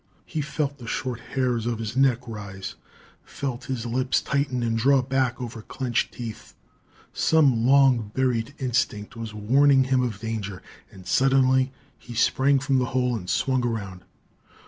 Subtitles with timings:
[0.25, 2.73] He felt the short hairs on his neck rise;
[3.23, 6.55] felt his lips tighten and draw back over clenched teeth.
[7.13, 12.85] Some long buried instinct was warning him of danger and suddenly he sprang from the
[12.97, 14.01] hole and swung around.